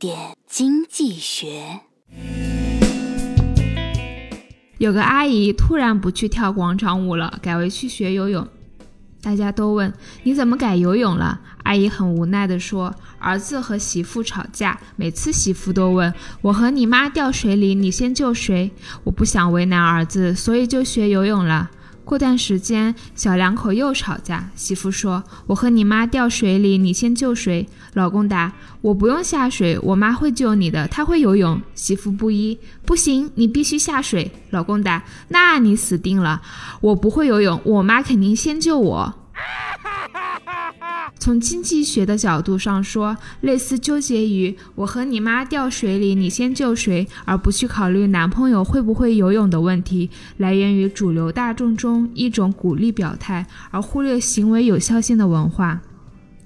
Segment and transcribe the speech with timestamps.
[0.00, 1.80] 点经济学。
[4.78, 8.48] 有个阿姨突然不去跳广场舞了，改为去学游泳。
[9.20, 9.92] 大家都问
[10.22, 11.42] 你怎么改游泳了？
[11.64, 18.70] 阿姨很无奈地说：“儿子和媳妇吵架，每次媳妇都问我和你妈掉水里，你先救谁？
[19.04, 21.70] 我不想为难儿子，所以就学游泳了。”
[22.04, 24.50] 过段时间，小两口又吵架。
[24.56, 28.52] 媳妇说：“我和你妈掉水里，你先救谁？”老公答
[28.82, 36.42] ：“我不用下水，我妈会救你的，她会游泳。”媳妇不依：“不行，你必须下水。”老公答：“那你死定了，
[36.80, 39.14] 我不会游泳，我妈肯定先救我。”
[41.20, 55.82] 从经济学的角度上说，类似纠结于我和你妈掉水里，你先救谁，而不去考虑男朋友会不会游泳的问题，来源于主流大众中一种鼓励表态而忽略行为有效性的文化。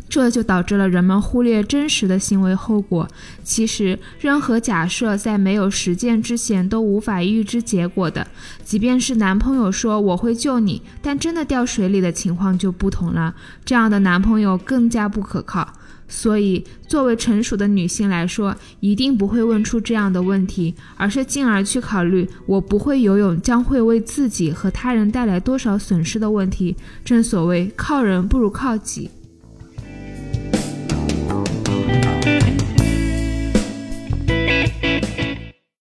[0.08, 3.08] 这就导致了人们忽略真实的行为后果。
[3.42, 8.26] 其实，任何假设在没有实践之前都无法预知结果的。
[8.64, 13.34] 即便是男朋友说我会救你，但真的掉水里的情况就不同了。
[13.64, 15.66] 这样的男朋友更加不可靠。
[16.06, 26.76] 所以，作为成熟的女性来说，一定不会问出这样的问题，而是进而去考虑我不会游泳将会为自己和他人带来多少损失的问题。
[27.04, 29.10] 正所谓，靠人不如靠己。